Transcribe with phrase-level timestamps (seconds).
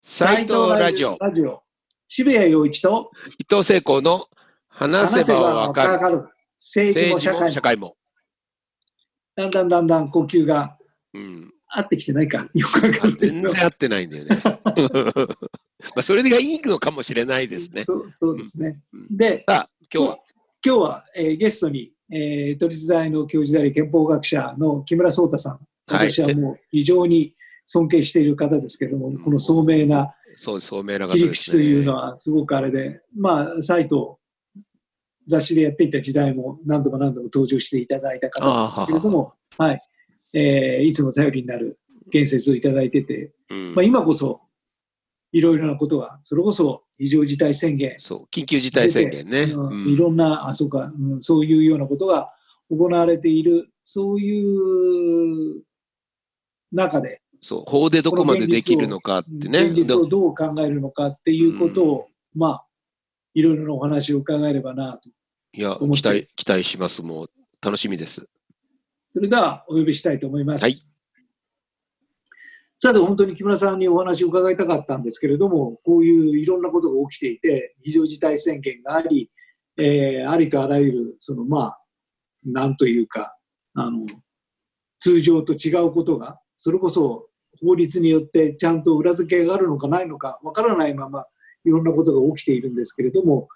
[0.00, 1.62] 斉藤ラジオ、ラジオ。
[2.08, 4.26] 渋谷陽一と伊藤聖子の
[4.68, 7.96] 話せばわかるる政治も社会も。
[9.36, 10.76] だんだんだんだん呼吸が
[11.14, 12.48] うん、合ってきてないか。
[12.54, 14.30] よくわかんないけど全然合ってないんだよね。
[14.44, 17.84] まあそれがいいのかもしれないですね。
[17.84, 18.80] そうそうですね。
[18.92, 20.18] うんで、さあ、今日は、
[20.64, 25.52] 今日は、えーゲストに、えー都立大の教授であり憲法学者の木村壮太さん。
[25.86, 27.34] はい私はもう非常に
[27.70, 29.18] 尊敬している方ですけれども、うん。
[29.18, 31.28] この聡明なそうです、聡明な方切り。
[31.28, 34.18] 口というのはすごくあれで、まあ、サイト、
[35.26, 39.82] 雑誌でやっていた時代も何度も何度も登場していただいた方なんですけれども、はい、
[40.32, 41.78] えーいつも頼りになる
[42.10, 43.74] 言説をいただいてて、うん。
[43.74, 44.40] まあ、今こそ、
[45.32, 49.42] いろいろなことが、それこそ非常事態宣言、そう、緊急事態宣言ね。
[49.86, 52.32] いろんな、あ、そうか、うん、そういうようなことが
[52.70, 55.62] 行われている、そういう
[56.72, 59.60] 中で、そう、法でどこまでできるのかってね。
[59.64, 62.64] 現実をどう考えるのかっていうことを、まあ、
[63.34, 65.08] いろいろなお話を伺えればなと。
[65.52, 67.02] いや、期待、期待します。
[67.02, 67.30] もう、
[67.62, 68.28] 楽しみです。
[69.12, 70.62] それではお呼びしたいと思います。
[70.62, 70.74] はい
[72.80, 79.32] さて、本当に木村さんにお話を伺いたかったんですけれども、こういういろんなことが起きていて、非常事態宣言があり、
[79.76, 81.80] えーありとあらゆる、そのまあ、
[82.44, 83.36] なんというか、
[83.74, 84.06] あの、
[85.00, 87.27] 通常と違うことが、それこそ
[87.60, 91.26] 法律によってちゃんと裏付けがあるのかないのかわからないまま、
[91.64, 93.48] いろんなことが起きているんですけれども、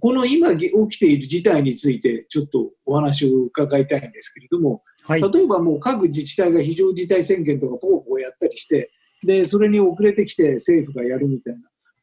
[0.00, 5.22] この今起きている事態について、ちょっとお話を伺いたいんですけれども、はい。
[5.22, 8.90] 例えばもう各自治体が非常事態宣言とかポーポーやったりして、
[9.24, 11.60] で、それに遅れてきて政府がやるみたいな。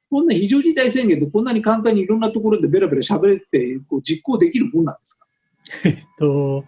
[0.10, 5.26] こんな非常事態宣言ってこんなに簡単にいろんなところでベラベラ喋ってこう実行できるもんなんですか？
[6.18, 6.66] と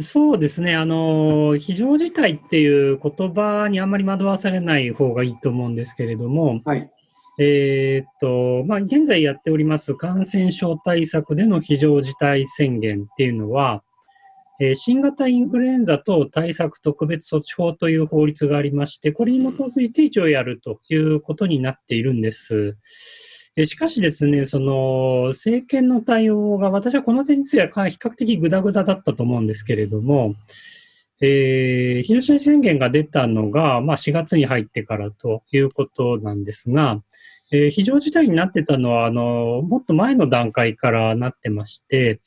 [0.00, 6.90] そうですね、あの、非常事態っていう言葉にあんまり惑わされない方がいいと思うんですけれども、はい。
[7.38, 13.82] えーっと、まあ、現在やっております感染症対策での非常事態宣言っていうのは、
[14.58, 22.76] えー新型インフルエンザ等対策特別措置法という法律がありまして、これに基づいて一応やるということになっているんです。
[23.56, 30.34] えーしかしですね、その政権の対応が私はこの点についてはか比較的グダグダだったと思うんですけれども、
[31.22, 37.00] えー、非常事態宣言が出たのが、まあ、4月に入ってからということなんですが、
[37.50, 42.20] えー非常事態になってたのはあの、もっと前の段階からなってまして、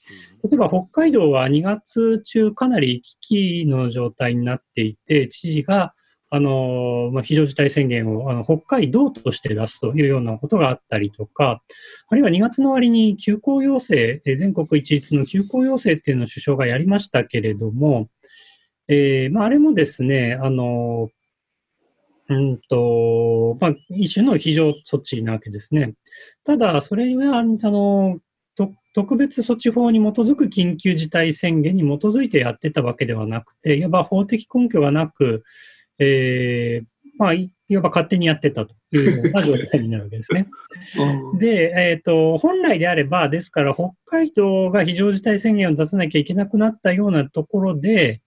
[0.43, 5.93] 例えば北海道は2月中かなり危機の状態になっていて、知事が
[6.31, 11.61] あの、まあ、非常事態宣言をあの北海道として出すというようなことがあったりとか、
[12.07, 18.09] あるいは2月の終わりに休校要請、全国一律の休校要請っていうのを首相がやりましたけれども、
[18.87, 21.09] えーまあ、あれもですね、あの、
[22.29, 25.95] うんと、まあ、一種の非常措置なわけですね。
[26.43, 28.19] ただ、それは、あの、
[28.93, 35.43] 特別措置法に基づく緊急事態宣言に基づいてやってたわけではなくて、いわば法的根拠がなく、
[35.99, 40.47] えーまあ、いいわば勝手にやってたというような状態になるわけですね。
[41.37, 48.21] で、えっ、と、本来であれば、ですから、北海道が非常事態宣言を出さなきゃいけなくなったようなところで、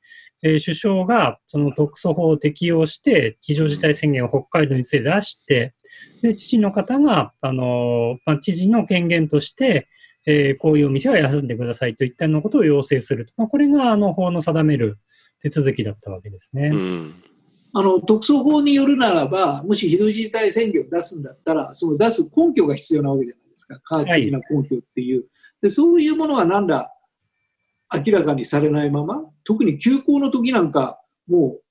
[0.45, 5.73] えー首相がその特措法を適用して、非常事態宣言を北海道について出して、
[6.21, 9.89] で、知事の方が、あの、まあ、知事の権限として、
[10.27, 13.33] えーこういうお店は休んでくださいといったようなことを要請すると。
[13.37, 14.99] まあ、これが、あの、法の定める
[15.41, 16.71] 手続きだったわけですね。
[16.73, 17.15] うん。
[17.75, 23.81] あの、特措法によるならば、もし非常事態宣言を出すんだったら、その出す根拠が必要なわけじゃないですか。
[23.81, 25.25] 科学的な根拠っていう。
[25.63, 26.93] でそういうものがなんだ
[27.93, 31.63] 明らかにされないまま、特に休校の時なんか、もう、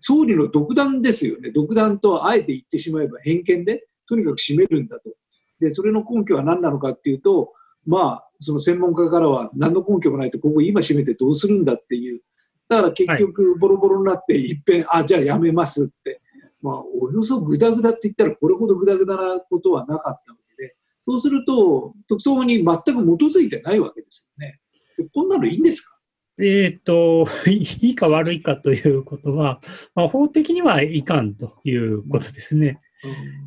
[0.00, 1.50] 総理の独断ですよね。
[1.50, 5.10] 独断とあえて言ってしまえば偏見で、とにかく閉めるんだと。
[5.58, 7.52] で、それの根拠は何なのかっていうと、
[7.84, 12.20] まあ、その専門家からは何の根拠もないと、ここ今閉めてどうするんだっていう。
[12.68, 16.20] だから結局、ボロボロになって、いっぺん、あ、じゃあやめますって。
[16.62, 20.18] まあ、およそグダグダって言ったら、これほどグダグダなことはなかったわ
[20.56, 24.58] けで、そうすると、特措法に全く基づいてないわけですよね。
[24.98, 25.96] でこんなのいいんですか？
[26.38, 29.60] えっ、と、 いいか悪いかということは、
[29.94, 32.80] まあ、法的にはいかんということですね。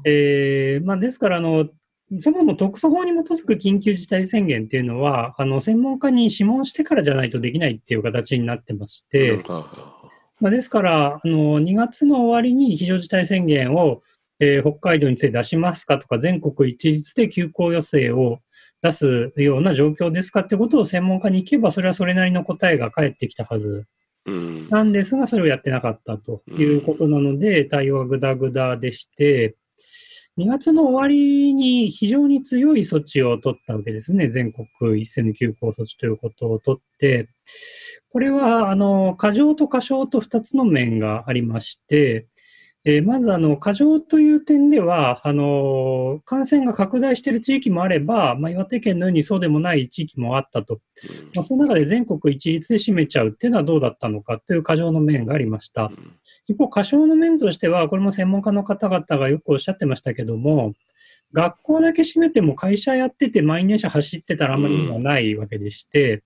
[0.06, 1.68] えーまあ、ですからあの、
[2.18, 9.44] そもそも特措法に基づく緊急事態宣言っていうのは、あの専門家に諮問してからじゃないとできないっていう形になってまして、
[10.40, 14.02] まあ、ですからあの、2月の終わりに非常事態宣言を、
[14.40, 18.40] えー北海道について出しますかとか、全国一律で休校要請を
[18.82, 23.86] 出すような状況ですかってことを専門家に行けば、それはそれなりの答えが返ってきたはず。
[24.70, 24.92] なん。
[24.92, 29.56] ですが、それをやってなかったということなので、対応がぐだぐだでして、
[30.40, 34.30] 2月の終わりに非常に強い措置を取ったわけですね。
[34.30, 37.28] 全国一斉の休校措置ということを取って、
[38.10, 42.28] これは、あの、過剰と過小と2つの面がありまして、
[42.86, 50.80] えー、まず、あの、過剰という点では、あの、感染が拡大している地域もあれば、まあ、岩手県のようにそうでもない地域もあったと。
[51.36, 55.92] まあ、その中で全国一律で占めちゃうっていうのはどうだったのかという過剰の面がありました。
[56.50, 60.74] 一方、過小の面としては、これも専門家の方々がよくおっしゃってましたけども、
[61.32, 66.24] 学校だけ閉めても会社やってて満員電車走ってたらあまり意味がないわけでして、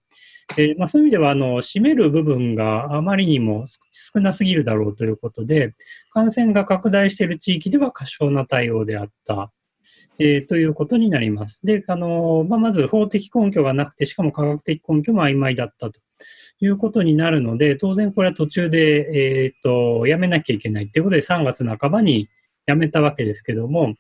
[0.57, 5.73] え、まあ、そういう意味ではあの閉める部分があまりにも少なすぎるだろうということで、
[6.13, 9.51] 感染が拡大している地域では過小な対応であった。
[10.19, 11.65] えー、ということになります。
[11.65, 15.99] で、あのまあ、まず法的根拠がなくて、しかも科学的根拠も曖昧だったと
[16.59, 22.29] いうことになるので、当然これは途中で、えっ、ー、と、やめなきゃいけないということで3月半ばに
[22.65, 23.95] やめたわけですけども、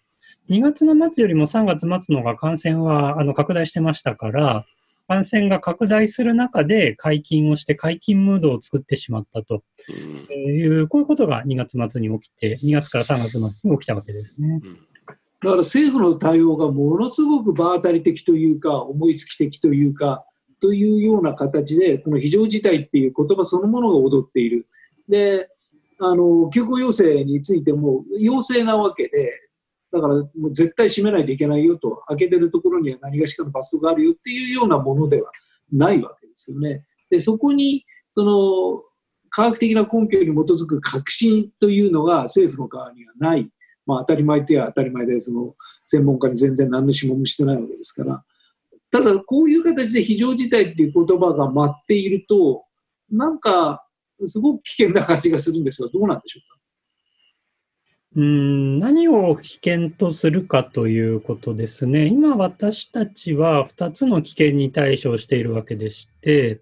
[0.49, 4.65] 2月の末よりも3月末の方が感染はあの拡大してましたから、
[5.07, 9.63] 感染が拡大する中で解禁をして解禁ムードを作ってしまったと。
[10.31, 14.61] いう、こういうことが2月末に起きて、2月から3月末に起きたわけですね。
[15.43, 20.25] だから政府の対応がものすごく場当たり的というか、思いつき的というか、
[20.63, 24.65] というような形で、この非常事態っていう言葉そのものが踊っている。
[25.09, 25.49] で、
[25.99, 29.41] あの、休校要請についても要請なわけで、
[29.91, 35.31] だからもう絶対閉めないといけないよと、開けてるところには何がしかの罰則があるよっていうようなものでは
[35.69, 36.85] ないわけですよね。
[37.09, 38.83] で、そこに、その、
[39.29, 43.49] 科学的な根拠に基づく確信というのが政府の側にはない。
[43.85, 45.55] まあ当たり前といえば当たり前で、その
[45.85, 48.23] 専門家に全然何の諮問もしてないわけですから。
[48.93, 52.63] ただ、こういう形で非常事態っていう言葉が舞っていると、
[53.09, 53.83] なんか、
[54.23, 56.59] すごく危険な感じがするんですが、どうなんでしょうか？
[58.15, 62.05] うん何を危険とするかということですね。
[62.05, 66.61] 今私たちは2つの危険に対処しているわけでして、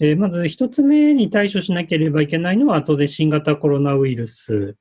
[0.00, 4.76] えー、まず1つ目に対処しなければいけないのは当然新型コロナウイルス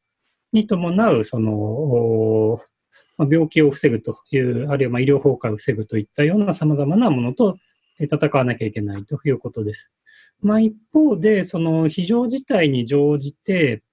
[0.53, 2.61] に伴うその
[3.19, 7.57] ま病気を防ぐという、あるいはま医療崩壊を防ぐといったような様々なものと
[8.00, 9.92] 戦わなきゃいけないということです。
[10.42, 13.83] まあ、一方で、その非常事態に乗じて、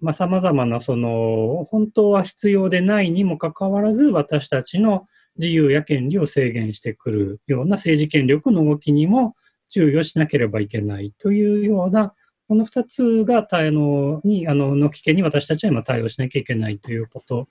[0.00, 5.08] まあ、様々なその、本当は必要でないにもかかわらず、私たちの
[5.38, 9.34] 自由や権利を制限してくるような政治権力の動きにも
[9.70, 12.14] 注意をしなければいけないというような、
[12.46, 17.48] この二つが、あの、に、あの、の危険に私たちは今対応しなきゃいけないということ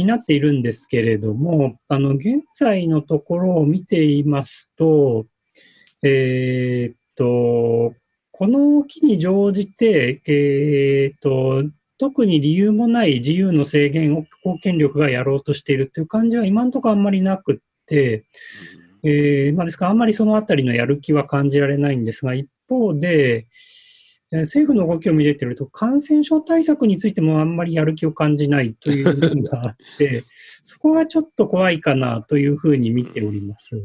[0.00, 5.26] になっているんですけれども、あの、現在のところを見ていますと、
[6.02, 7.94] えー、っと、
[8.32, 11.64] この機に乗じて、えーと、
[11.98, 17.56] 特に理由もない自由の制限を公権力がやろうとしているという感じは今のところあんまりなくっ
[17.86, 18.24] て、
[19.02, 23.46] えーまあ、ですからあんまりそのあたりのやる気は感じられないんですが、一方で、
[24.32, 30.24] 政府の動きを見ててると、感染症対策についてもあんまりやる気を感じないという部分があって、
[30.62, 33.76] そこがちょっと怖いかなというふうに見ております。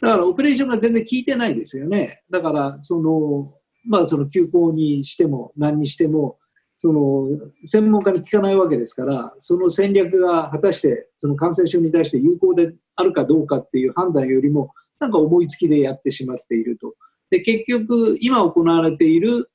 [0.00, 2.22] だからオペレーションが全然効いてないですよね。
[2.30, 3.54] だから、その、
[3.86, 6.38] まあその休校にしても何にしても、
[6.78, 7.28] その
[7.64, 15.10] 専門家に聞かないわけですから、その戦略が果たしてその感染症に対して有効であるかどうかっていう判断よりも、なん。
[15.10, 16.94] か思いつきでやってしまっていると。
[17.30, 19.50] で、結局、今行われている、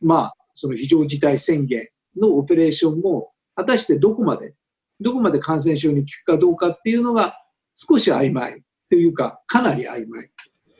[0.00, 4.54] まあ、その非常事態宣言のオペレーションも、果たしてどこまで、
[5.00, 7.36] どこまで感染症に効くかどうかっていうのが
[7.74, 8.62] 少し曖昧。
[8.88, 10.30] というか、かなり曖昧。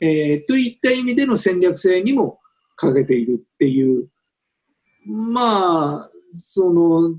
[0.01, 2.41] えー、といった意味での戦略性にも
[2.77, 4.09] 欠けているっていう、
[5.07, 7.15] まあ、その、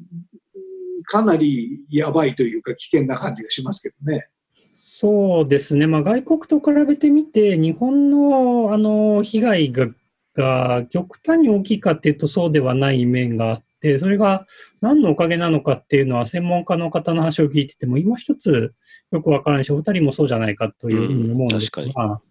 [1.05, 4.29] かなりやばいというか危険な感じがしますけどね。
[4.73, 9.87] そうですね、まあ、外国と比べてみて、日本のあの被害が
[10.35, 13.63] が極端に大きいかっていうとそうではない面があっ、
[13.97, 14.45] それが
[14.81, 18.73] 何のおかげなのかっていうのは専門家の方の話を聞いてても、今一つ
[19.11, 22.21] よくわからないし、お二人もそうじゃないかというふうに思うんですが、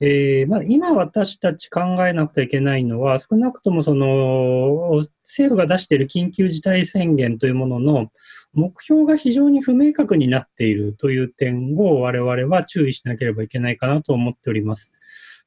[0.00, 8.10] えーまあ、今私たち考えなくてはいけないのは、少なくともその政府が出している緊急事態宣言というものの
[8.54, 14.92] 目標が非常に不明確になっているという点を我々は注意しなければいけないかなと思っております。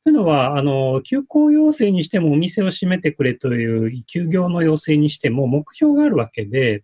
[0.03, 6.83] というのは、あの、休校要請にしてもお店を閉めてくれという休業の要請にしても目標があるわけで、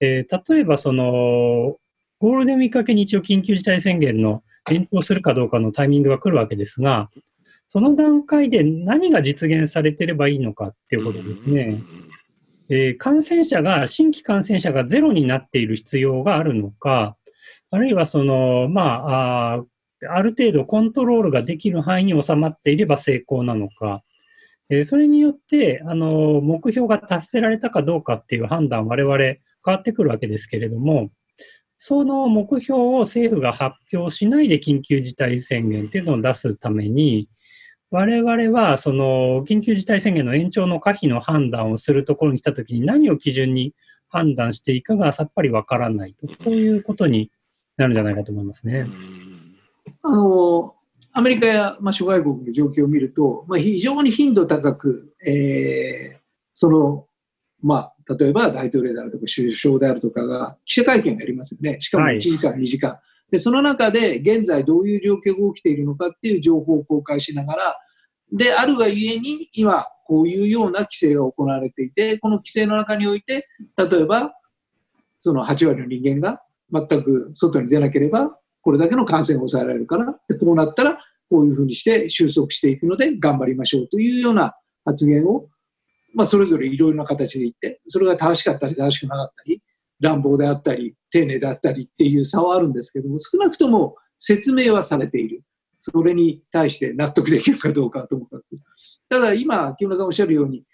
[0.00, 1.76] えー、例えばその、
[2.18, 7.10] ゴールデンウィーク明けに一応緊急事態宣言の延長するかどうかのタイミングが来るわけですが、
[7.68, 11.80] その段階で何が実現されてればいいのかっていうことですね。
[12.70, 17.16] えー、感染者が、新規感染者がゼロになっている必要があるのか、
[17.70, 19.64] あるいはその、まあ、あ
[20.08, 24.02] ある程度コントロールができる範囲に収まっていれば成功なのか、
[24.70, 31.10] えー、それによって、あの、目標が達せられたかどうかっていう判断、我々変わってくるわけですけれども、
[31.76, 37.28] その目標を政府が発表しないで緊急事態宣言っていうのを出すために、
[37.90, 43.74] 我々はその緊急事態宣言の延長の可否の判断をするところに来たときに何を基準に
[44.08, 47.30] 判断していいかがさっぱりわからないと、こういうことに
[47.76, 48.86] なるんじゃないかと思いますね。
[50.02, 50.74] あの
[51.12, 56.20] アメリカや、まあ、諸外国の状況を見ると、まあ、非常に頻度高く、えー、
[56.54, 57.06] その、
[57.60, 61.80] まあ、例えば大統領であるとか首相であるとかが記者会見をやりますよね。
[61.80, 62.98] しかも1時間、はい、2時間。
[63.30, 67.76] で、その中で現在どういう状況が起きているのかっていう情報を公開しながら、
[68.32, 74.32] で、あるがゆえに今こういうような規制が行われていて、この規制の中において、例えば、
[75.18, 85.46] その8割の人間が全く外に出なければ、これだけの感染を抑えられるから、でこうなったらこういうふうにして収束していくので頑張りましょうというような発言を、
[86.14, 89.62] まあ、それぞれいろいろな形で言って、それが正しかったり正しくなかったり、
[90.00, 95.42] 乱暴であったり、丁寧であったりっていう差はあるんですけども、少なくとも説明はされている。
[95.78, 98.44] それに対して納得できるかどうかともかく。
[99.08, 100.64] ただ今、木村さんおっしゃるように、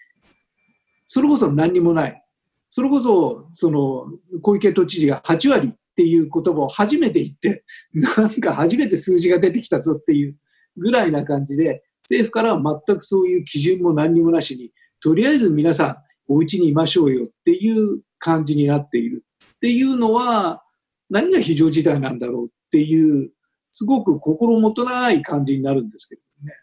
[1.05, 2.23] それこそ何にもない。
[2.69, 4.07] それこそ、その、
[4.41, 10.35] 小池都知事が8割っていう言葉を初めて言って、なんか初めて数字が出てきたぞっていう
[10.75, 19.23] ぐらいな感じで、政府からは全くそういう基準も何にもなしに、とりあえず皆さん、お家にいましょうよっていう感じになっている
[19.55, 20.63] っていうのは、
[21.09, 23.31] 何が非常事態なんだろうっていう
[23.71, 26.53] すごく心もとない感じになるんですけどね。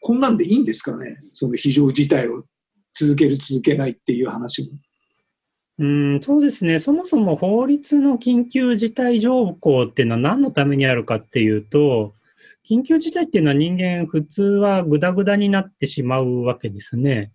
[0.00, 1.18] こんなんでいいんですかね？
[1.32, 2.44] その非常事態を
[2.92, 4.78] 続ける続けないっていう話も。
[5.76, 12.14] うんそうですね、そもそも法律の緊急事態条項っていうのは何のためにあるかっていうと、
[12.64, 17.32] 緊急事態っていうのは人間普通はグダグダになってしまうわけですね。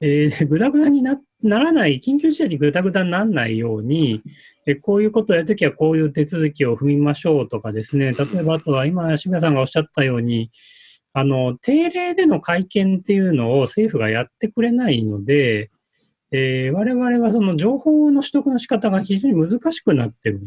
[0.00, 4.22] えー、グダグダにならない、緊急事態にグダグダにならないように、
[4.66, 10.50] えこういうことをやるときはこういう手続きを踏みましょうとかですね、例えばあとは今、渋谷さんがおっしゃったように、
[11.12, 15.70] あの、定例での会見っていうのを政府がやってくれないので、
[16.32, 20.40] えー、我々はその情報の取得の仕方が非常に難しくなってる。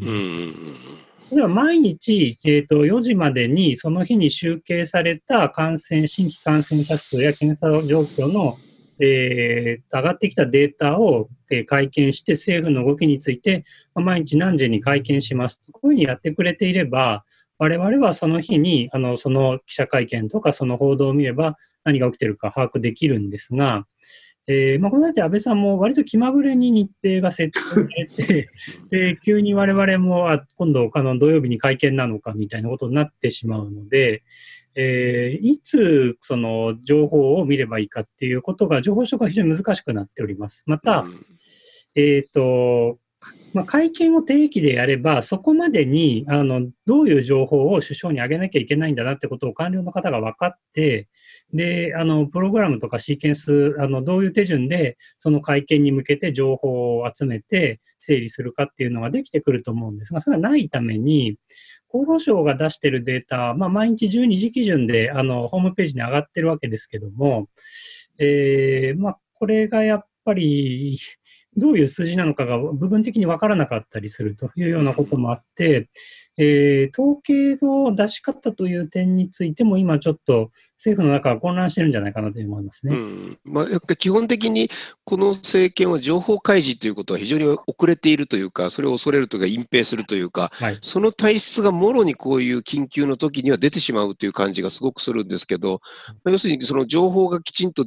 [1.32, 8.58] 例えば毎日、えー、と4時までにその日に集計された感染、新規感染者数や検査状況の
[9.06, 17.26] えー、上がってきたデータを、えー、会見して、政府の動きについて、まあ、毎日何時に会見しますこういうふうにやってくれていれば、
[17.58, 23.86] 我々はその日に、あの、その記者会見とかその報道を見れば何が起きてるか把握できるんですが、
[24.48, 28.50] えー、まあ、この間安倍さんも割と気まぐれに日程が設定されて、
[28.90, 34.24] で、急に我々も、あ今度、あの、土曜日に会見なのかみたいなことになってしまうので、
[34.76, 40.64] えー、いつその情報を見ればいいかっていうことが、情報取得が非常に難しくなっております。
[40.66, 41.26] また、うん、
[41.96, 42.98] えっ、ー、と、
[43.54, 51.08] まあ、会見を定期でやれば、そこまでにあのどういう情報を首相に上げなきゃいけないんだなってことを官僚の方が分かって、
[51.54, 61.38] で、あの、プログラムとかシーケンス、あの、どういう手順でその会見に向けて情報を集めて整理するかっていうのができてくると思うんですが、それがないために、
[61.94, 67.50] 厚労省が出しているデータ、まあ、毎日12時基準であのホームページに上がってるわけですけども、
[68.18, 70.98] えーまあ、これがやっぱり
[71.58, 75.90] どういう数字なのかが部分的に分からなかったりするというようなこともあって、
[76.36, 82.96] えー、統計の出し方という点についても、今ちょっと政府の中は混乱してるんじゃないかなと思いますね。
[82.96, 84.70] うんまあ、基本的に
[85.04, 95.82] この政権は情報開示ということは非常に遅れているというか、それを恐れるというか、隠蔽するというか、はい、その体質がもろにこういう緊急の時には出てしまうという感じがすごくするんですけど、
[96.24, 97.86] まあ、要するにその情報がきちんと、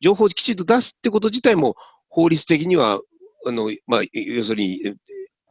[0.00, 1.76] 情報をきちんと出すってこと自体も
[2.18, 3.00] 法律的には
[3.46, 4.80] あの、まあ、要するに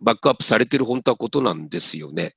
[0.01, 2.35] バックアップされてる本当はことなんですよね。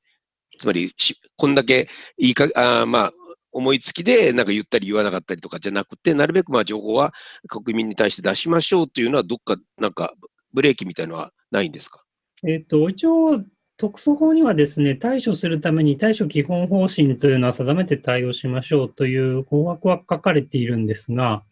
[0.57, 0.93] つまり、
[1.37, 3.13] こんだけいいか、あまあ、
[3.51, 7.13] 思いつきでなんか言ったり言わなかったりとかじゃなくて、なるべくまあ情報は
[7.49, 10.15] 国民に対して出しましょうというのは、どっかなんか
[10.53, 12.05] ブレーキみたいなのはないんですか？
[12.47, 13.43] えっ、と、一応、
[13.81, 21.43] 特措法にはですね、対処するために対処基本方針というのは定めて対応しましょうという法枠は書かれているんですが、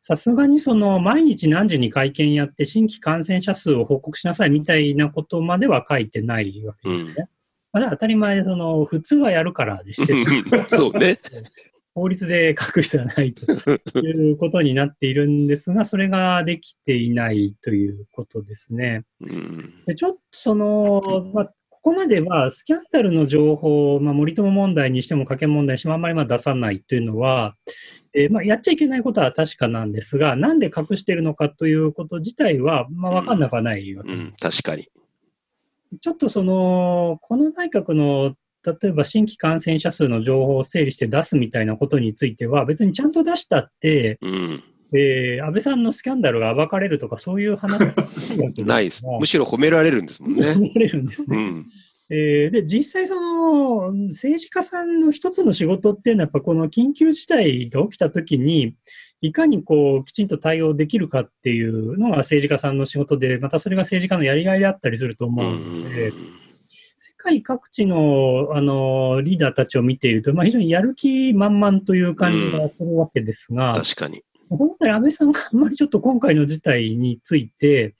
[0.00, 7.14] さすがにその毎日何時に会見やって新規感染者数を報告しなさいみたいなことまでは書いてないわけですね。
[7.18, 7.26] うん、
[7.72, 10.14] まだ当たり前その普通はやるからでして
[10.76, 11.18] そうね。
[11.94, 13.44] 法律で書く必要はないと
[13.98, 19.02] いうことになっているんですが、それができていないということですね。
[19.86, 27.56] でちょっとその、まあ、ここまではスキャンダルの情報、まあ、森友問題にしても、加計問題にしてもあんまりま出さないというのは、
[28.14, 34.10] えー、まあ、やっちゃいけないことは確かなんですが、なんで隠しているのかということ自体は、まあ、わかんなくはないわけ。
[34.10, 34.88] です、うんうん、確かに。
[36.00, 47.94] ちょっとその、この内閣の例えば新規感染者数の情報を整理して出すみたいなことについては、別にちゃんと出したって、うん、えー、安倍さんのスキャンダルが暴かれるとか、そういう話 は
[48.64, 49.04] ないです。
[49.18, 50.42] むしろ褒められるんですもんね。
[50.42, 51.36] 褒められるんですね。
[51.36, 51.66] うん
[52.14, 58.74] えー、で、実際その政治家さんの一つの仕事っていうのはやっぱこの緊急事態が起きたときに、
[59.22, 66.12] いかにこうきちんと対応できるかっていうのが政治家さんの仕事で、またそれが政治家のやりがいであったりすると思うので、
[66.98, 74.22] 世界各地のあのリーダーたちを見ていると、まあ、非常にやる気満々という感じがするわけですが、確かに。
[74.56, 77.94] そのあたり安倍さんがあんまりちょっと今回の事態について、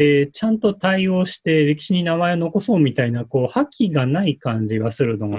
[0.00, 5.38] えー、ちゃんと対応して歴史に名前を残そうみたいな、こう、覇気がない感じがするのが、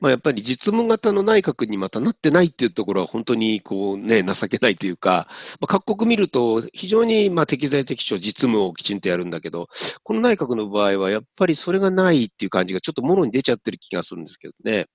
[0.00, 5.28] ま、やっぱり実務型の内閣にまたなってないっていうところは本当にこうね、情けないというか、
[5.60, 9.68] まあ、各国見ると非常にまあ適材適所実務をきちんとやるんだけど、
[10.02, 14.86] この内閣の場合はやっぱりそれがないっていう感じがちょっともろに出ちゃってる気がするんですけどね。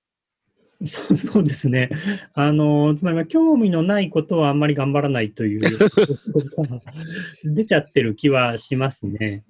[0.84, 1.90] そうですね。
[2.34, 5.60] あの、つまり、興味のないことはあんまり頑張らないという
[7.44, 9.44] 出ちゃってる気はしますね。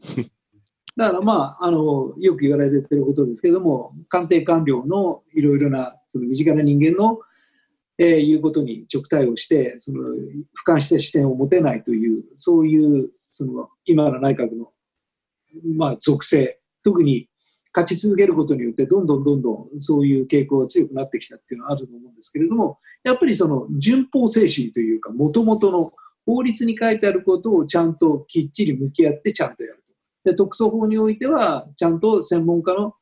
[0.97, 7.19] だからまあ、あの、よく言われてることですけれども、官邸官僚のいろいろな、その身近な人間の、
[7.99, 10.15] えー、言うことに直対応して、その、俯
[10.67, 14.73] 瞰した視点を持てないという、そういう、その、今の内閣の、
[15.77, 17.29] まあ、属性、特に
[17.77, 25.93] 勝ち続けることによってどんどんどんどんそういう傾向が強くなってきたっていうのはあると思うんですけれどもやっぱりその順法精神というかもともとの
[26.25, 29.85] 法律に書いてあることをちゃんときっちり向き合ってちゃんとやる
[30.25, 30.31] と。
[30.31, 32.95] で特措法においてはちゃんと専門家の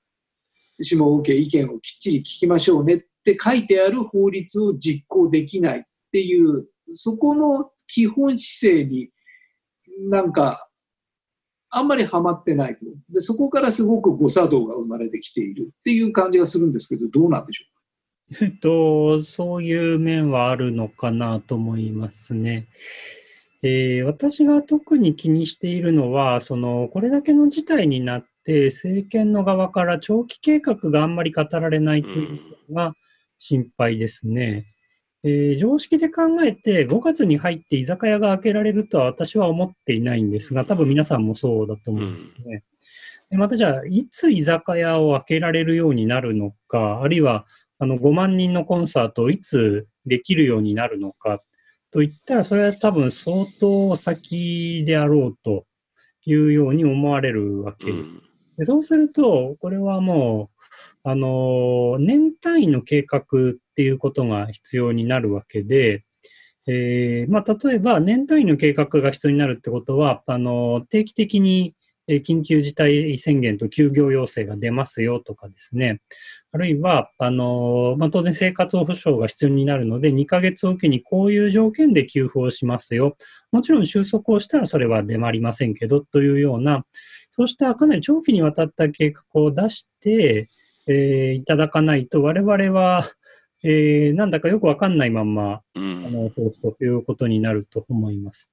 [0.82, 5.82] 諮問を受け意見をきっちり聞きましょうねって書いてある法律を実行できないっ
[6.12, 9.10] ていうそこの基本姿勢に
[10.10, 10.68] なんか
[11.76, 12.80] あんまりハマってないと。
[13.12, 17.64] で、そこからすごく誤作動が生まれてきているっていう感じがするんですけど、どうなんでしょ
[18.30, 18.44] うか？
[18.44, 22.68] えっと、そういう面はあるのかなと思いますね。
[23.62, 32.94] えー、私が特に気にしているのは、その、これだけの事態になって、政権の側から長期計画があんまり語られないというのが
[33.38, 34.66] 心配ですね。
[35.26, 42.62] えー、常識で考えて5月に入って居酒屋が開けられるとは私は思っていないんですが、多分皆さんもそうだと思うんですね。
[43.30, 47.46] でまたじゃあ、いつ居酒屋を開けられるようになるのか、あるいは
[47.78, 51.42] あの5万人のコンサートをいつできるようになるのか
[51.90, 55.64] といったら、それは多分相当先であろうと
[56.26, 57.86] いうように思われるわけ
[58.58, 60.53] でそうすると、これはもう、
[61.02, 63.22] あの、年単位の計画っ
[63.74, 66.04] ていうことが必要になるわけで、
[66.66, 71.74] えー、まあ、例えば年単位の計画が必要になるってことは、あの、定期的に
[72.08, 76.00] 緊急事態宣言と休業要請が出ますよとかですね。
[76.52, 83.16] あるいは、あの、まあ、当然生活保障が必要になるので、2ヶ月おきにこういう条件で給付をしますよ。
[83.52, 86.84] もちろん収束をしたらそれは出回りませんけど、というような、
[87.30, 90.50] そうしたかなり長期にわたった計画を出して、
[90.86, 93.04] えー、いただかないと、我々は、
[93.62, 98.50] えー、なんだかよくわかんないまんま、うん、あのそうすということになると思います。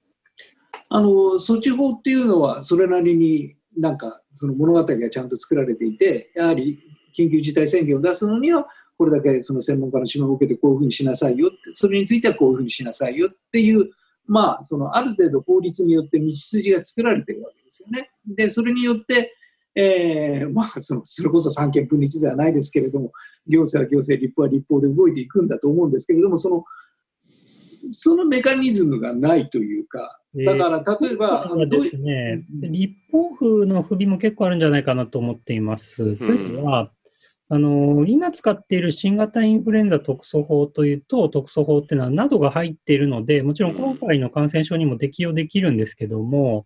[0.88, 6.80] あの措置法っていうのは、それなりになんかその物語がちゃんと作られていて、やはり
[7.18, 8.68] 緊急事態宣言を出すのには、
[8.98, 13.90] これだけその専門家の指導を受けてこういうふうにしなさいよって、それについてはこういうふうにしなさいよっていう、
[14.28, 18.12] まあ、そのある程度法律によって道筋が作られてるわけですよね。
[18.28, 19.34] で、それによって、
[19.76, 23.12] えー、まあそのそれこそ三権分立ではないですけれども
[23.48, 26.64] 行政は行政立法は立法で動いていくんだと思うんですけれどもその
[27.90, 36.06] そのメカニズムがないというかだから例えば、えー、ですね、立法府の不備も結構あるんじゃないかなと思っています。
[36.06, 36.92] うん、というのは
[37.54, 46.66] あの今使っている新型インフルエンザ特措法というと、特措法っていうのは、などが入っているので、もちろん今回の感染症にも適用できるんですけども、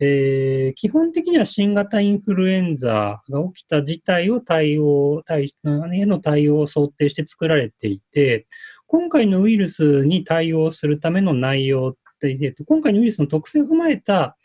[0.00, 5.54] えー、基本的には新型インフルエンザが起きた事態を対応、対
[5.92, 8.46] への対応を想定して作られていて、
[8.86, 14.36] 今回のウイルスに対応するための内容って、今回のウイルスの特性を踏まえた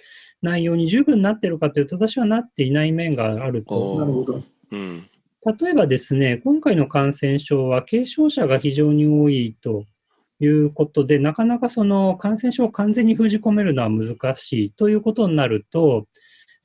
[0.42, 4.00] 内容に十分なっているかというと、私はなっていない面があると。
[4.00, 4.44] なるほど。
[4.72, 5.10] うん
[5.42, 9.86] 例えばですね、今回の感染症は軽症者が非常に多いと
[10.40, 16.08] いうことで、なかなかその感染症を完全に封じ込めるのは難しいということになると、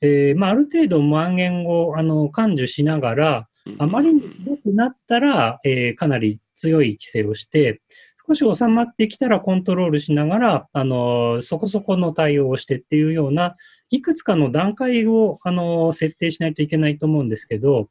[0.01, 3.47] えーまあ、ある程度蔓延をあの感受しながら、
[3.79, 7.81] あまりに良くなったら、えー、かなり強い規制をして、
[8.27, 13.55] 少し収まってきたらコントロールしながら、あの、そこそこの対応をしてっていうような、
[13.91, 17.87] いくつかの段階を、あの、設定しないといけないと思うんですけど、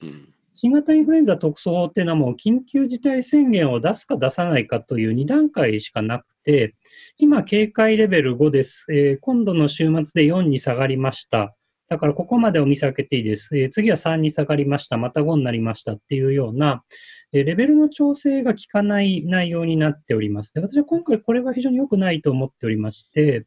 [0.57, 6.77] 新型インフルエンザ特措法っていうのはもう緊急事態宣言を出すか出さないかという2段階しかなくて、
[7.19, 8.87] 今警戒レベル5です。
[8.89, 11.57] えー、今度の週末で4に下がりました。
[11.89, 13.59] だからここまでを見せけていいです。
[13.59, 14.97] えー、次は3に下がりました。
[14.97, 16.85] また5になりましたっていうような、
[17.33, 20.55] えー、レベルの調整が効かない内容になっております。
[20.55, 23.45] で私は今回これは非常に良くないと思っておりまして、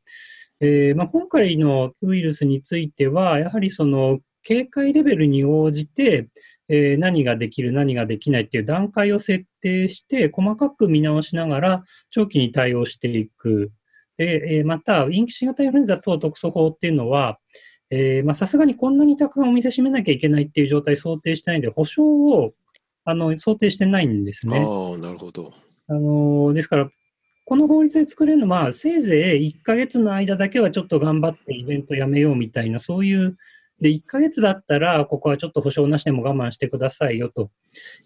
[0.59, 6.27] えーまあ、今回のウイルスについては、やはりその警戒レベルに応じて、
[6.69, 13.71] えー、何ができる、何ができないっていう段階を設定して、細かく見直しながら長期に対応していく。
[14.17, 17.39] でえー、また、新型インフルエンザ等特措法っていうのは、
[18.33, 22.53] さすがにこんなにたくさんお店閉めなきゃいけないっていう状態想定してないんで、保証を、
[23.05, 24.59] あの、想定してないんですね。
[24.59, 25.53] ああ、なるほど。
[25.87, 26.89] あの、ですから、
[27.45, 33.37] この法律で作れるのは、せいぜい1ヶ月の間だけはちょっと頑張ってイベントやめようみたいな、そういう、
[33.79, 37.51] で、1ヶ月だったら、ここはちょっと保証なしでも我慢してくださいよと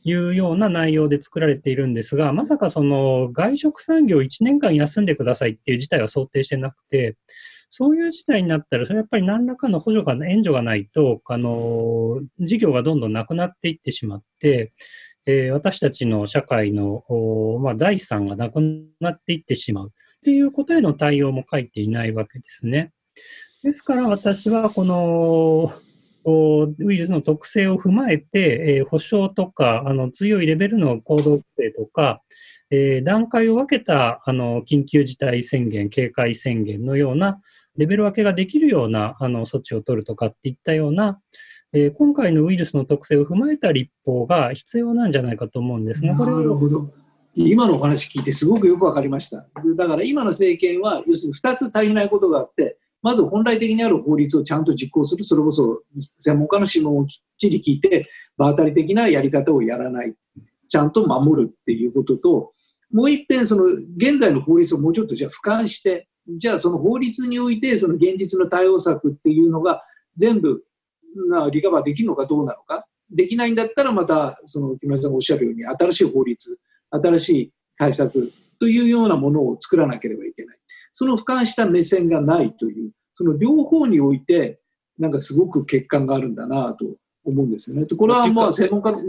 [0.04, 7.16] いうような内容で作られているんですが、まさかその外食産業1年間休んでくださいっていう事態は想定してなくて、
[7.70, 14.74] そういう事態になったら、それやっぱり何らかの補助が、援助がないと、あの、事業がどんどんなくなっていってしまって、
[15.26, 17.04] えー、私たちの社会の、
[17.62, 18.60] まあ、財産がなく
[19.00, 19.92] なっていってしまうっ
[20.24, 22.92] ていうことへの対応も書いていないわけですね。
[23.64, 25.72] ですから私はこの
[26.26, 32.22] ウイルスの特性を踏まえて、えー、保証とかあの強いレベルの行動規制とか、
[32.70, 37.40] えー、段階を分けたあの緊急事態宣言、警戒宣言のような
[37.78, 41.20] レベル分けができるようなあの措置を取るとかっていったような、
[41.74, 46.10] えー、今回のウイルスの特性を踏まえた立法が必要なんじゃないかと思うんですね。
[46.14, 46.90] なるほど。
[47.34, 49.46] 今のお話聞いてすごくよくわかりました。
[49.78, 60.14] だから今の政権は、要するに2つ足りないことがあって、まず本来的にある法律をちゃんと実行する、それこそ専門家の諮問をきっちり聞いて、場当たり的なやり方をやらない、
[60.68, 62.54] ちゃんと守るっていうことと、
[62.92, 69.84] もう一遍、その現在の法律をもうちょっとじゃあ俯瞰して、じゃあその法律においてその現実の対応策っていうのが
[70.18, 70.64] 全部
[71.30, 72.86] なリカバーできるのかどうなのか。
[73.10, 76.58] できないんだったらまたその木村さんがおっしゃるように新しい法律
[76.92, 80.61] 新しい対策というようなものを作らなければいけない。
[80.92, 84.60] その俯瞰した目線がないというその両方において
[84.98, 86.86] なんかすごく欠陥があるんだなと
[87.24, 87.86] 思うんですよね。
[87.86, 89.00] これはまあ専門家の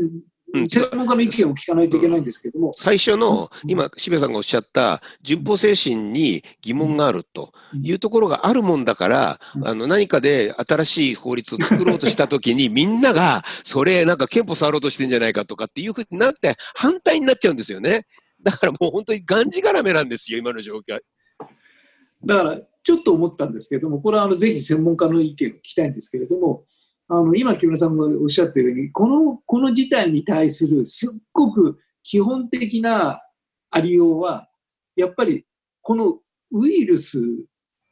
[0.69, 2.75] 専門家の意見を聞かないといけないんですけども。
[2.77, 18.07] 最初の、今、渋谷さんがおっしゃった、順法精神に疑問があるというところがあるもんだから、あの、何かで新しい法律を作ろうとしたときに、 みんなが、それ、なんか憲法触ろうとしてんじゃないかとかっていうふうになって、反対になっちゃうんですよね。
[18.43, 20.99] だからもう本当にがんじがらめなんですよ、今の状況。
[22.25, 26.65] だから、ちょっと思ったんですけれども、これはあのぜひ専門家の意見を聞きたいんですけれども、
[27.09, 33.21] あの今、木村さんがおっしゃったように、このこの事態に対するすっごく基本的な
[33.71, 34.49] ありようは、
[34.97, 35.45] やっぱり
[35.81, 36.19] この
[36.53, 37.21] ウイルス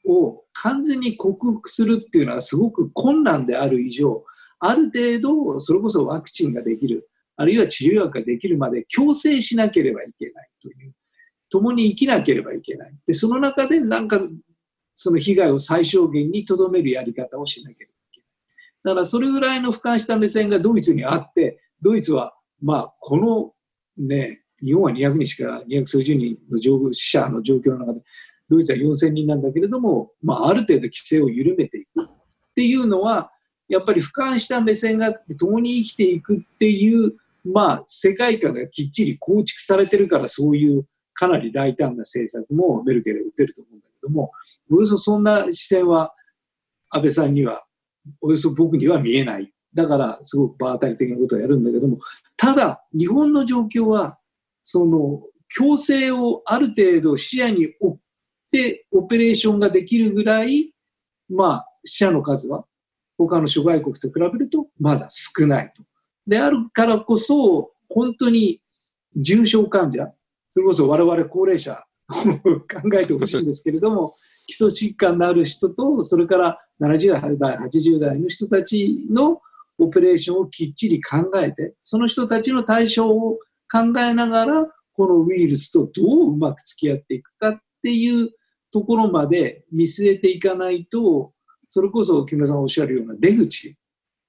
[0.07, 4.25] を完全に克服するっていうのはすごく困難である以上、
[4.59, 10.93] ある程度、それこそワクチンができる、あるいは治療薬ができるまで強制しなければいけないという、
[11.51, 12.93] 共に生きなければいけない。
[13.07, 14.21] で、その中でなんか、
[14.95, 18.31] その被害を最小限にとどめるやり方をしなければいけない
[18.85, 23.53] だからそれぐらいの俯瞰した目線がドイツにあって、ドイツは、まあ、この
[23.97, 28.03] ね、日本は200人しか、200数十人の死者の状況の中で、
[28.49, 32.07] ドイツは4000人なんだけれども、まあ、ある程度規制を緩めていくっ
[32.55, 33.33] ていうのは、
[33.69, 40.85] やっぱり俯瞰した目線があって共に生きていくっていう、まあ、世界観がきっちり構築されてるから、そういう
[41.21, 44.33] かなり大胆な政策もメルケルは打てると思うんだけども、
[44.71, 46.15] およそそんな視線は
[46.89, 47.67] 安倍さんには
[48.23, 49.53] およそ僕には見えない。
[49.75, 51.99] だから、すごく場当たり的なことをやるんだけども、
[52.39, 54.19] ただ、日本の状況は、
[54.63, 55.21] その、
[55.55, 57.99] 強制をある程度視野に追っ
[58.51, 60.73] てオペレーションができるぐらい、
[61.29, 62.65] まあ、死者の数は、
[63.19, 65.83] 他の諸外国と比べるとまだ少ないと。
[66.27, 68.63] であるからこそ、本当に
[69.17, 70.13] 重症患者、
[70.51, 79.41] それこそ我々高齢者 考えてほしいんですけれども、 基礎疾患のある人と、それから70代、80代の人たちの
[79.79, 83.39] オペレーションをきっちり考えて、その人たちの対象を
[83.71, 88.31] 考えながら、このウイルスとどううまく付き合っていくかっていう
[88.73, 91.33] ところまで見据えていかないと、
[91.69, 93.77] それこそ木村さんおっしゃるような出口、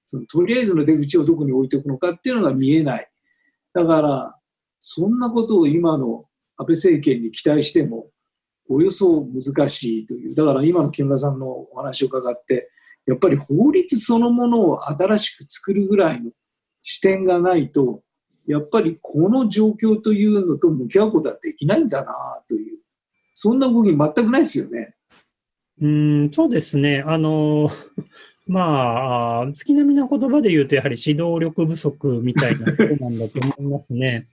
[0.06, 3.10] そのとりあえずの出口をどこに置いておくのかっていうのが見えない。
[3.74, 4.36] だから、
[4.84, 6.24] そんなことを今の
[6.56, 8.08] 安倍政権に期待しても、
[8.68, 10.34] およそ難しいという。
[10.34, 12.68] だから今の木村さんのお話を伺って、
[13.06, 16.32] やっぱり法律そのものを新しく作るぐらいの
[16.82, 18.02] 視点がないと、
[18.48, 22.78] やっぱりこの状況というのと向き合うことはできないんだなという、
[23.34, 24.96] そんな動き全くないですよね。
[25.80, 27.04] うん、そうですね。
[27.06, 27.70] あの、
[28.46, 34.26] まあ、月並みな言葉で言うと、やはり指導力不足みたいなことなんだと思いますね。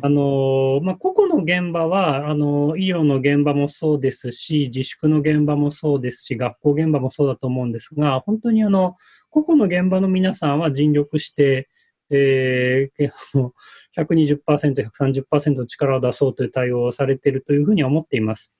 [0.00, 8.96] あの、まあ、個々の現場は、あの、医療の現場もそうですし、自粛の現場もそうですし、学校現場もそうだと思うんですが、本当にあの、
[9.28, 11.68] 個々の現場の皆さんは尽力して、
[12.10, 13.50] えー、
[13.96, 14.40] 120%、
[15.24, 18.54] 130%力を出そうという対応をされているというふうには思っています。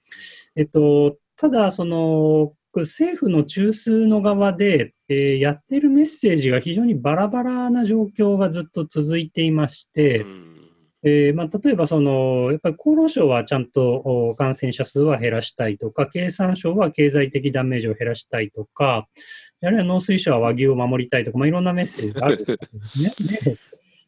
[0.57, 10.27] えっと、ただ、その、政府の中枢の側で、えー、やってるメッセージが非常にバラバラな状況がずっと続いていまして、
[11.07, 19.07] えーまあ、例えばその、やっぱり厚労省はちゃんと感染者数は減らしたいとか、経産省は経済的ダメージを減らしたいとか、
[19.63, 22.59] あるいは農水省は和牛を守りたいとか、まあ、いろんなメッセージがあるんで
[22.93, 23.15] すね。
[23.45, 23.59] で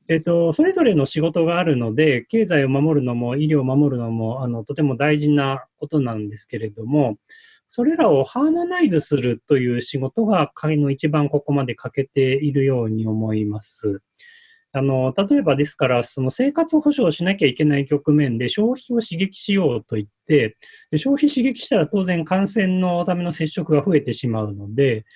[0.09, 7.19] えっと、それぞれの仕事があるので、経済を守るのも医療を守るのも、あの、とても大事なことなんですけれども、
[7.69, 14.01] それらをハーモナイズするという仕事が、会の一番ここまで欠けているように思います。
[14.73, 20.57] あの、例えばですから、その生活保障しなきゃいけない局面で消費を刺激しようと言って、
[20.97, 25.07] 消費刺激したら当然感染のための接触が増えてしまうので、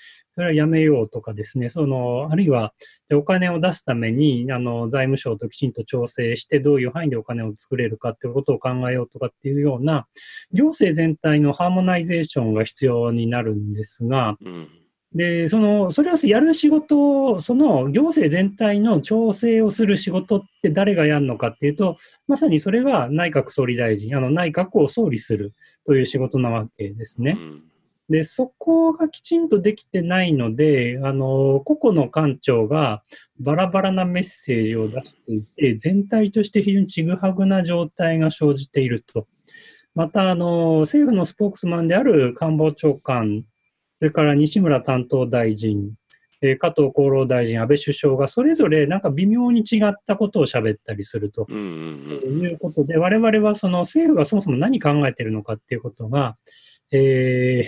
[0.40, 2.72] それはやめようとかですね、その、あるいは
[3.12, 10.06] お金を出すために、あの、財務省ときちんと調整して、どういう範囲でお金を作れるかっていうことを考えようとかっていうような、
[10.54, 14.68] 行政全体のハーモナイゼーションが必要になるんですが、うん
[15.12, 21.96] で、その、それをやる仕事、その行政全体の調整をする仕事って誰がやるのかっていうと、
[22.28, 25.52] まさにそれが内閣総理大臣、あの内閣を総理する
[25.84, 27.36] という仕事なわけですね。
[27.38, 27.69] うん
[28.10, 33.04] で、そこがきちんとできてないので、あの、個々の官庁が
[33.38, 39.28] バラバラなメッセージを出していて、全体として非常にちぐはぐな状態が生じていると。
[39.94, 43.44] また、あの、政府のスポークスマンである官房長官、
[44.00, 45.92] それから西村担当大臣、
[46.42, 56.36] え加藤厚労大臣、安倍首相がそれぞれなんか微妙に違ったことを喋ったりするということで、我々はその政府がそもそも何考えているのかっていうことが、
[56.92, 57.66] えー、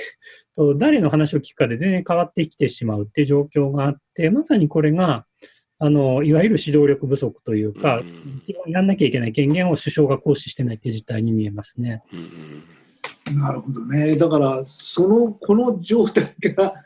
[0.55, 5.27] と誰の話を聞くかで全然変わってきてしまうっていう状況があって、まさにこれが、
[5.79, 12.03] あの、いわゆる指導力不足というか、うん、一番やんなきゃいけない権限を首相が行使してないっていう事態に見えますね。
[13.29, 14.17] うん、なるほどね。
[14.17, 16.75] だから、その、この状態が、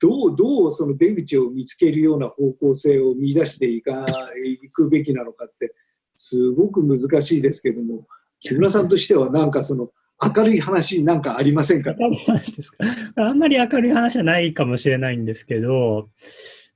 [0.00, 4.06] どう、どうその出口を見つけるような方向性を見出していか、
[4.44, 5.72] いくべきなのかって、
[6.16, 8.06] すごく難しいですけども、
[8.40, 12.84] 木村さんとしてはなんかその、明るい話なんかありませんか、明るい話ですか？
[13.16, 16.08] あんまり明るい話はないかもしれないんですけど、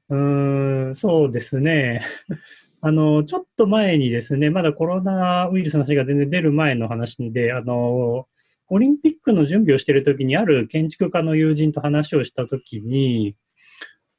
[0.08, 2.02] うん、そうですね。
[2.84, 8.26] あの、ちょっと前にですね、まだコロナウイルスの話が全然出る前の話で、あの、
[8.68, 13.36] オリンピックの準備をしているときに、ある建築家の友人と話をしたときに、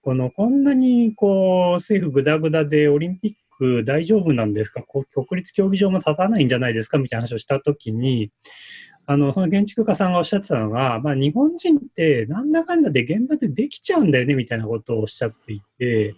[0.01, 4.83] この、こんなに、こう、政府ぐだぐだでオリンピック大丈夫なんですか？
[4.83, 5.05] 国
[5.41, 6.97] 立競技場も立たないんじゃないですか？
[6.99, 8.31] みたいな話をしたときに、
[9.06, 16.16] あの、その建築家さんがおっしゃってたのが、まあ、日本人ってなんだかんだで現場でできちゃうんだよね、みたいなことをおっしゃっていて、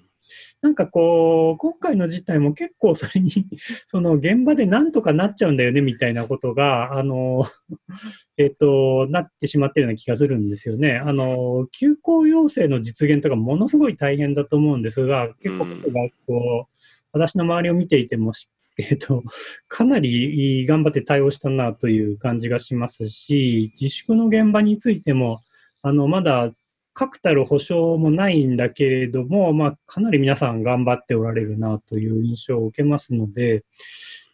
[0.61, 3.31] なんかこう、今回の事態も結構それに
[3.87, 7.43] その現場でなんとかなっちゃうんだよね、みたいなことが、あの、
[8.37, 10.97] えっ、と、なってしまってるような気がするんですよね。
[10.97, 16.67] あの、休校要請の実現とかものすごい大変だと思うんですが、結構学校、
[17.11, 18.33] 私の周りを見ていても
[18.77, 19.23] えっ、と、
[19.67, 25.41] かなり頑張って対応したなという感じがしますし、自粛の現場についても、
[25.81, 26.53] あの、まだ
[26.93, 33.63] 確たる保証もないんだけれども、まあ、かなり皆さん頑張っておられるなという印象を受けますので、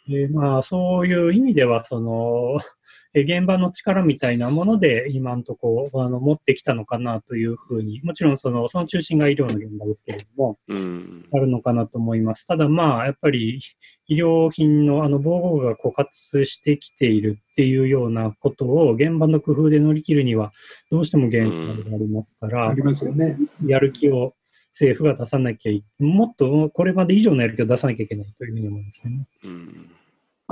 [0.10, 2.58] えー、まあ、そういう意味では、その、
[3.14, 12.48] 現場の力みたいなもので今のところあの持ってきたのかなというふうに、もちろんそのその中心が医療の現場ですけれども、うん、あるのかなと思います。
[12.48, 13.60] ただまあ、やっぱり
[14.08, 20.54] 医療品のあの防護具が枯渇してきているっていうようなことを現場の工夫で乗り切るには
[20.90, 23.38] どうしても限界がありますから、ありますよね。
[23.66, 24.36] やる気を
[24.72, 29.28] 政府が出さなきゃいもっとこれまで以上のやる気を出さなきゃいけないというふうに思いますね。
[29.44, 29.92] うん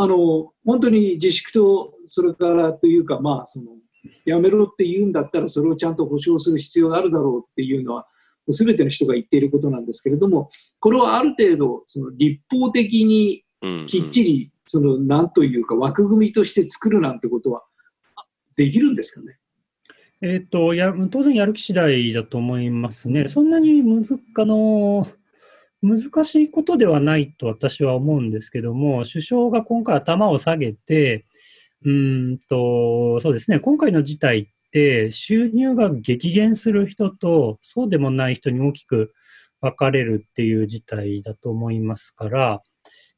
[0.01, 3.71] あの本当に自粛と、それからというか、まあ、その
[4.23, 8.08] やめろって言うんだったら、それをちゃんと保証する必要があるだろうっていうのは、
[8.49, 13.43] すべての人が言っていることなんですけれども、これはある程度、その立法的に
[13.88, 17.63] きっちり、その、なんというか、枠組みとして作るなんてことは、
[18.55, 19.38] できるんですかね？
[20.21, 23.27] えっ、とや、当然やる気次第だと思いますね。
[23.27, 24.03] そんなに難
[24.38, 25.08] あの
[25.82, 31.25] 難しいことではないと私は思うんですけども、首相が今回頭を下げて、
[31.86, 39.13] うんと、そうですね、今回の事態って収入が激減する人とそうでもない人に大きく
[39.62, 42.62] 分かれるっていう事態だと思いますから、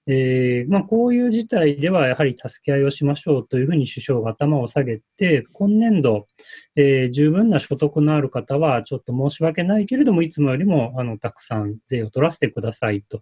[0.07, 6.27] えーまあ、こういう事態ではやはり助け合いをしましょうというふうに首相が頭を下げて、今年度、
[6.75, 13.21] えー、十分な所得のある方はちょっと申し訳ないけれども、いつもよりもあのたくさん税を取らせてくださいと。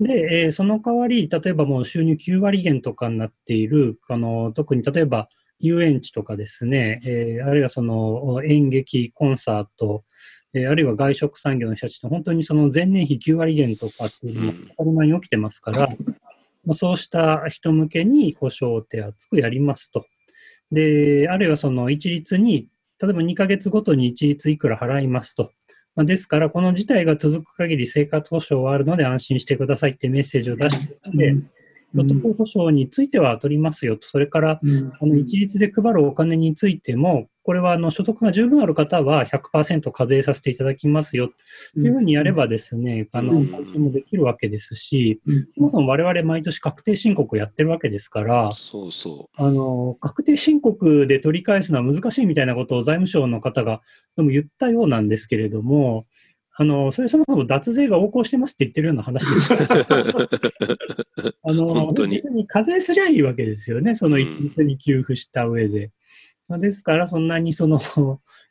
[0.00, 10.04] で、えー、その代わり、例えばもう収入9割減とかになっている、あの特に例えば遊園地とかですね、えー、あるいはその演劇、コンサート、
[10.52, 15.88] えー、あるいは外食産業の人たちと本当にその前年比9割減とかっていうのも当たり前に起きてますから、
[16.64, 20.04] まあ、そうした人向けに故障手厚くやりますと。
[20.72, 22.68] で、あるいはその一律に、
[23.00, 25.52] 例えば2ヶ月ごとに一律いくら払いますと。
[25.96, 31.59] まあ、ですから、この事態が続く限り生活保障はあるので安心してくださいってメッセージを出してい
[31.90, 34.60] て、所得保障については取りますよと、それから、
[35.00, 41.28] あの一律で配るお金についても、これはあの所得が十分ある方は100%課税させていただきますよ
[41.74, 41.80] と。
[41.80, 45.20] いうふうにやればですね、あの、改正もできるわけですし、
[45.56, 49.42] そもそも我々毎年確定申告をやってるわけですから、そうそう。
[49.42, 53.80] あの、確定申告で取り返すのは難しいみたいなことを財務省の方が
[54.16, 56.06] でも言ったようなんですけれども、
[56.60, 59.48] あの、それそもそも脱税が横行してますって言ってるような話です。
[61.42, 63.94] あの、別に課税すりゃいいわけですよね。
[63.94, 65.90] その一律に給付した上で。
[66.50, 67.80] うん、ですから、そんなにその、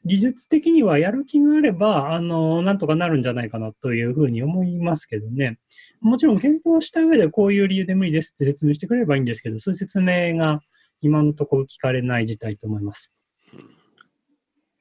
[0.05, 5.59] 技術的にはやる気があれば、あの、なんとかなるんじゃないかなというふうに思いますけどね。
[6.01, 10.63] もちろん検討した上でこういう理由で無理ですって説明してくれればいいんですけど、そういう説明が
[11.01, 13.13] 今のところ聞かれない事態と思います。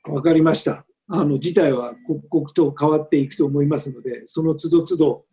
[0.05, 0.88] わかりました。
[1.11, 5.25] あの事態は刻々と変わっていくと思いますので、その都度都度、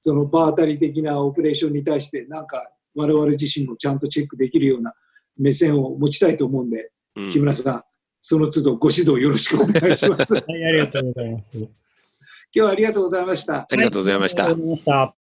[0.00, 4.92] その場当たり的なオペレーションに対して、なんか我々自身もちゃんとチェックできるような
[5.36, 7.82] 目線を持ちたいと思うんで、うん、木村さん、
[8.20, 10.34] その都度ご指導よろしくお願いします。
[10.34, 11.58] はい、ありがとうございます。
[11.58, 11.68] 今
[12.52, 13.66] 日はありがとうございました。
[13.68, 15.23] ありがとうございました。